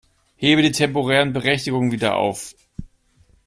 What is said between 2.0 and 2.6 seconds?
auf.